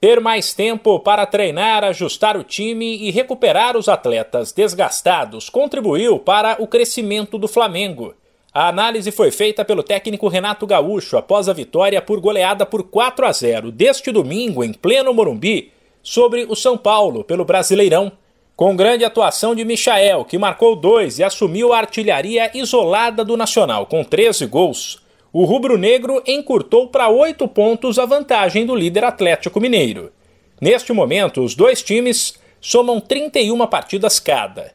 Ter 0.00 0.20
mais 0.20 0.54
tempo 0.54 1.00
para 1.00 1.26
treinar, 1.26 1.82
ajustar 1.82 2.36
o 2.36 2.44
time 2.44 2.98
e 2.98 3.10
recuperar 3.10 3.76
os 3.76 3.88
atletas 3.88 4.52
desgastados 4.52 5.50
contribuiu 5.50 6.20
para 6.20 6.54
o 6.62 6.68
crescimento 6.68 7.36
do 7.36 7.48
Flamengo. 7.48 8.14
A 8.54 8.68
análise 8.68 9.10
foi 9.10 9.32
feita 9.32 9.64
pelo 9.64 9.82
técnico 9.82 10.28
Renato 10.28 10.68
Gaúcho 10.68 11.16
após 11.16 11.48
a 11.48 11.52
vitória 11.52 12.00
por 12.00 12.20
goleada 12.20 12.64
por 12.64 12.84
4 12.84 13.26
a 13.26 13.32
0 13.32 13.72
deste 13.72 14.12
domingo 14.12 14.62
em 14.62 14.72
pleno 14.72 15.12
Morumbi 15.12 15.72
sobre 16.00 16.46
o 16.48 16.54
São 16.54 16.78
Paulo 16.78 17.24
pelo 17.24 17.44
Brasileirão. 17.44 18.12
Com 18.54 18.76
grande 18.76 19.04
atuação 19.04 19.52
de 19.52 19.64
Michael, 19.64 20.24
que 20.24 20.38
marcou 20.38 20.76
dois 20.76 21.18
e 21.18 21.24
assumiu 21.24 21.72
a 21.72 21.78
artilharia 21.78 22.52
isolada 22.54 23.24
do 23.24 23.36
Nacional 23.36 23.84
com 23.84 24.04
13 24.04 24.46
gols 24.46 25.07
o 25.32 25.44
rubro-negro 25.44 26.22
encurtou 26.26 26.88
para 26.88 27.08
oito 27.08 27.46
pontos 27.46 27.98
a 27.98 28.06
vantagem 28.06 28.64
do 28.64 28.74
líder 28.74 29.04
Atlético 29.04 29.60
Mineiro. 29.60 30.10
Neste 30.60 30.92
momento, 30.92 31.42
os 31.42 31.54
dois 31.54 31.82
times 31.82 32.34
somam 32.60 33.00
31 33.00 33.66
partidas 33.66 34.18
cada. 34.18 34.72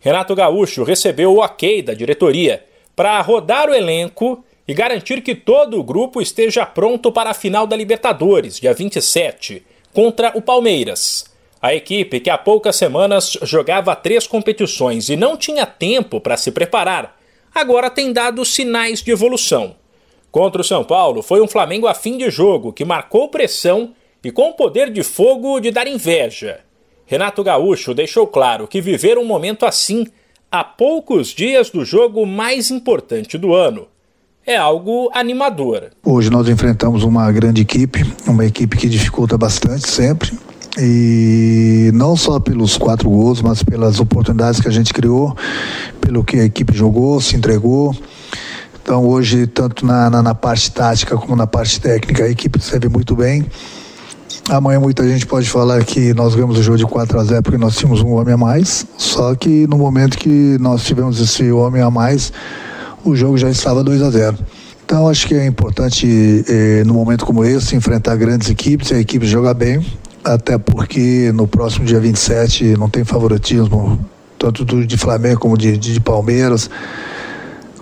Renato 0.00 0.34
Gaúcho 0.34 0.84
recebeu 0.84 1.34
o 1.34 1.40
ok 1.40 1.82
da 1.82 1.92
diretoria 1.92 2.64
para 2.94 3.20
rodar 3.20 3.68
o 3.68 3.74
elenco 3.74 4.44
e 4.66 4.72
garantir 4.72 5.20
que 5.20 5.34
todo 5.34 5.78
o 5.78 5.84
grupo 5.84 6.20
esteja 6.20 6.64
pronto 6.64 7.12
para 7.12 7.30
a 7.30 7.34
final 7.34 7.66
da 7.66 7.76
Libertadores, 7.76 8.58
dia 8.58 8.72
27, 8.72 9.64
contra 9.92 10.32
o 10.36 10.40
Palmeiras. 10.40 11.24
A 11.60 11.74
equipe, 11.74 12.20
que 12.20 12.30
há 12.30 12.38
poucas 12.38 12.76
semanas 12.76 13.36
jogava 13.42 13.96
três 13.96 14.26
competições 14.26 15.08
e 15.08 15.16
não 15.16 15.36
tinha 15.36 15.66
tempo 15.66 16.20
para 16.20 16.36
se 16.36 16.52
preparar, 16.52 17.18
agora 17.54 17.90
tem 17.90 18.12
dado 18.12 18.44
sinais 18.44 19.02
de 19.02 19.10
evolução. 19.10 19.74
Contra 20.36 20.60
o 20.60 20.64
São 20.64 20.84
Paulo, 20.84 21.22
foi 21.22 21.40
um 21.40 21.48
Flamengo 21.48 21.86
a 21.86 21.94
fim 21.94 22.18
de 22.18 22.28
jogo 22.28 22.70
que 22.70 22.84
marcou 22.84 23.30
pressão 23.30 23.92
e 24.22 24.30
com 24.30 24.50
o 24.50 24.52
poder 24.52 24.92
de 24.92 25.02
fogo 25.02 25.58
de 25.60 25.70
dar 25.70 25.86
inveja. 25.86 26.58
Renato 27.06 27.42
Gaúcho 27.42 27.94
deixou 27.94 28.26
claro 28.26 28.68
que 28.68 28.82
viver 28.82 29.16
um 29.16 29.24
momento 29.24 29.64
assim, 29.64 30.06
a 30.52 30.62
poucos 30.62 31.28
dias 31.28 31.70
do 31.70 31.86
jogo 31.86 32.26
mais 32.26 32.70
importante 32.70 33.38
do 33.38 33.54
ano, 33.54 33.86
é 34.46 34.54
algo 34.54 35.10
animador. 35.14 35.92
Hoje 36.04 36.28
nós 36.28 36.50
enfrentamos 36.50 37.02
uma 37.02 37.32
grande 37.32 37.62
equipe, 37.62 38.04
uma 38.26 38.44
equipe 38.44 38.76
que 38.76 38.90
dificulta 38.90 39.38
bastante 39.38 39.88
sempre. 39.88 40.32
E 40.78 41.90
não 41.94 42.14
só 42.14 42.38
pelos 42.38 42.76
quatro 42.76 43.08
gols, 43.08 43.40
mas 43.40 43.62
pelas 43.62 44.00
oportunidades 44.00 44.60
que 44.60 44.68
a 44.68 44.70
gente 44.70 44.92
criou, 44.92 45.34
pelo 45.98 46.22
que 46.22 46.36
a 46.36 46.44
equipe 46.44 46.76
jogou, 46.76 47.22
se 47.22 47.34
entregou. 47.36 47.96
Então 48.86 49.04
hoje, 49.04 49.48
tanto 49.48 49.84
na, 49.84 50.08
na, 50.08 50.22
na, 50.22 50.32
parte 50.32 50.70
tática 50.70 51.16
como 51.16 51.34
na 51.34 51.44
parte 51.44 51.80
técnica, 51.80 52.22
a 52.22 52.30
equipe 52.30 52.62
serve 52.62 52.88
muito 52.88 53.16
bem. 53.16 53.44
Amanhã 54.48 54.78
muita 54.78 55.02
gente 55.08 55.26
pode 55.26 55.50
falar 55.50 55.84
que 55.84 56.14
nós 56.14 56.36
ganhamos 56.36 56.56
o 56.56 56.62
jogo 56.62 56.78
de 56.78 56.86
4 56.86 57.18
a 57.18 57.24
0 57.24 57.42
porque 57.42 57.58
nós 57.58 57.74
tínhamos 57.74 58.00
um 58.00 58.12
homem 58.12 58.34
a 58.34 58.36
mais. 58.36 58.86
Só 58.96 59.34
que 59.34 59.66
no 59.66 59.76
momento 59.76 60.16
que 60.16 60.56
nós 60.60 60.84
tivemos 60.84 61.20
esse 61.20 61.50
homem 61.50 61.82
a 61.82 61.90
mais, 61.90 62.32
o 63.04 63.16
jogo 63.16 63.36
já 63.36 63.50
estava 63.50 63.82
2 63.82 64.02
a 64.02 64.10
0. 64.10 64.38
Então 64.84 65.08
acho 65.08 65.26
que 65.26 65.34
é 65.34 65.44
importante, 65.44 66.44
eh, 66.48 66.84
no 66.86 66.94
momento 66.94 67.26
como 67.26 67.44
esse, 67.44 67.74
enfrentar 67.74 68.14
grandes 68.14 68.48
equipes, 68.50 68.92
a 68.92 69.00
equipe 69.00 69.26
jogar 69.26 69.54
bem, 69.54 69.84
até 70.22 70.56
porque 70.58 71.32
no 71.34 71.48
próximo 71.48 71.84
dia 71.84 71.98
27 71.98 72.76
não 72.78 72.88
tem 72.88 73.02
favoritismo, 73.02 73.98
tanto 74.38 74.64
de 74.64 74.96
Flamengo 74.96 75.40
como 75.40 75.58
de, 75.58 75.76
de 75.76 75.98
Palmeiras 75.98 76.70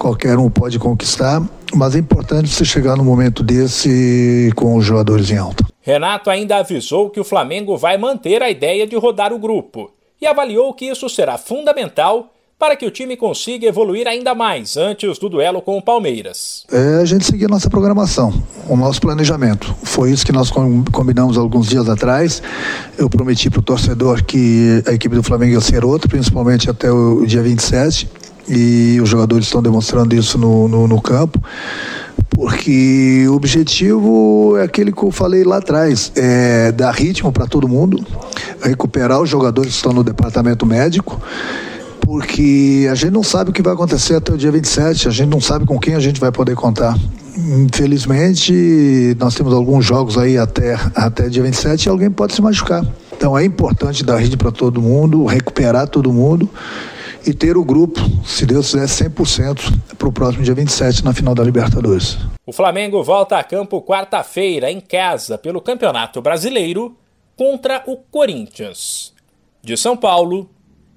qualquer 0.00 0.38
um 0.38 0.48
pode 0.48 0.78
conquistar, 0.78 1.42
mas 1.74 1.94
é 1.94 1.98
importante 1.98 2.48
você 2.48 2.64
chegar 2.64 2.96
no 2.96 3.04
momento 3.04 3.42
desse 3.42 4.50
com 4.56 4.74
os 4.74 4.84
jogadores 4.84 5.30
em 5.30 5.36
alta. 5.36 5.62
Renato 5.82 6.30
ainda 6.30 6.56
avisou 6.56 7.10
que 7.10 7.20
o 7.20 7.24
Flamengo 7.24 7.76
vai 7.76 7.98
manter 7.98 8.42
a 8.42 8.50
ideia 8.50 8.86
de 8.86 8.96
rodar 8.96 9.30
o 9.30 9.38
grupo 9.38 9.92
e 10.20 10.26
avaliou 10.26 10.72
que 10.72 10.86
isso 10.86 11.08
será 11.08 11.36
fundamental 11.36 12.32
para 12.58 12.76
que 12.76 12.86
o 12.86 12.90
time 12.90 13.16
consiga 13.16 13.66
evoluir 13.66 14.06
ainda 14.06 14.34
mais 14.34 14.76
antes 14.76 15.18
do 15.18 15.28
duelo 15.30 15.62
com 15.62 15.78
o 15.78 15.82
Palmeiras. 15.82 16.64
É 16.70 17.00
a 17.00 17.04
gente 17.04 17.24
seguir 17.24 17.46
a 17.46 17.48
nossa 17.48 17.70
programação, 17.70 18.32
o 18.68 18.76
nosso 18.76 19.00
planejamento. 19.00 19.74
Foi 19.82 20.10
isso 20.10 20.24
que 20.24 20.32
nós 20.32 20.50
combinamos 20.92 21.38
alguns 21.38 21.68
dias 21.68 21.88
atrás. 21.88 22.42
Eu 22.98 23.08
prometi 23.08 23.48
para 23.48 23.60
o 23.60 23.62
torcedor 23.62 24.22
que 24.24 24.82
a 24.86 24.92
equipe 24.92 25.14
do 25.14 25.22
Flamengo 25.22 25.54
ia 25.54 25.60
ser 25.60 25.84
outra, 25.84 26.08
principalmente 26.08 26.68
até 26.68 26.90
o 26.90 27.24
dia 27.26 27.42
27 27.42 28.19
e 28.48 28.98
os 29.02 29.08
jogadores 29.08 29.46
estão 29.46 29.62
demonstrando 29.62 30.14
isso 30.14 30.38
no, 30.38 30.68
no, 30.68 30.88
no 30.88 31.00
campo 31.00 31.40
porque 32.30 33.26
o 33.28 33.34
objetivo 33.34 34.56
é 34.56 34.62
aquele 34.62 34.92
que 34.92 35.02
eu 35.02 35.10
falei 35.10 35.44
lá 35.44 35.58
atrás, 35.58 36.10
é 36.16 36.72
dar 36.72 36.90
ritmo 36.90 37.30
para 37.30 37.46
todo 37.46 37.68
mundo, 37.68 38.02
recuperar 38.62 39.20
os 39.20 39.28
jogadores 39.28 39.72
que 39.72 39.76
estão 39.76 39.92
no 39.92 40.02
departamento 40.02 40.64
médico, 40.64 41.20
porque 42.00 42.88
a 42.90 42.94
gente 42.94 43.12
não 43.12 43.22
sabe 43.22 43.50
o 43.50 43.52
que 43.52 43.60
vai 43.60 43.74
acontecer 43.74 44.14
até 44.14 44.32
o 44.32 44.38
dia 44.38 44.50
27, 44.50 45.08
a 45.08 45.10
gente 45.10 45.28
não 45.28 45.40
sabe 45.40 45.66
com 45.66 45.78
quem 45.78 45.94
a 45.94 46.00
gente 46.00 46.18
vai 46.18 46.32
poder 46.32 46.54
contar. 46.54 46.96
Infelizmente, 47.36 49.14
nós 49.18 49.34
temos 49.34 49.52
alguns 49.52 49.84
jogos 49.84 50.16
aí 50.16 50.38
até, 50.38 50.78
até 50.94 51.28
dia 51.28 51.42
27 51.42 51.84
e 51.84 51.88
alguém 51.90 52.10
pode 52.10 52.34
se 52.34 52.40
machucar. 52.40 52.84
Então 53.14 53.36
é 53.36 53.44
importante 53.44 54.02
dar 54.02 54.16
ritmo 54.16 54.38
para 54.38 54.50
todo 54.50 54.80
mundo, 54.80 55.26
recuperar 55.26 55.86
todo 55.88 56.10
mundo 56.10 56.48
e 57.26 57.32
ter 57.34 57.56
o 57.56 57.64
grupo, 57.64 58.00
se 58.24 58.46
Deus 58.46 58.72
quiser, 58.72 58.86
100% 59.10 59.96
para 59.96 60.08
o 60.08 60.12
próximo 60.12 60.42
dia 60.44 60.54
27 60.54 61.04
na 61.04 61.12
final 61.12 61.34
da 61.34 61.42
Libertadores. 61.42 62.18
O 62.46 62.52
Flamengo 62.52 63.02
volta 63.02 63.38
a 63.38 63.44
campo 63.44 63.82
quarta-feira 63.82 64.70
em 64.70 64.80
casa 64.80 65.38
pelo 65.38 65.60
Campeonato 65.60 66.20
Brasileiro 66.20 66.96
contra 67.36 67.82
o 67.86 67.96
Corinthians. 67.96 69.14
De 69.62 69.76
São 69.76 69.96
Paulo, 69.96 70.50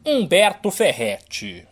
Humberto 0.06 0.72
Ferretti. 0.72 1.66